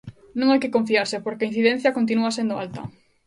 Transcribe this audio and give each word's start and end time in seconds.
Non 0.39 0.47
hai 0.49 0.59
que 0.63 0.73
confiarse 0.75 1.23
porque 1.25 1.43
a 1.43 1.49
incidencia 1.51 1.95
continúa 1.97 2.35
sendo 2.37 2.53
alta. 2.63 2.81